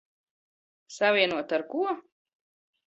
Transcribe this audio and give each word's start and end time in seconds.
Savienota 0.95 1.55
ar 1.57 1.63
ko? 1.71 1.87